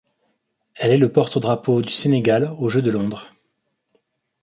[0.73, 3.31] Elle est le porte-drapeau du Sénégal aux Jeux de Londres.